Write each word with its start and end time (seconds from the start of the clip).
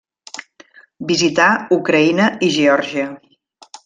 Visità 1.11 1.49
Ucraïna 1.77 2.25
i 2.47 2.53
Geòrgia. 2.57 3.05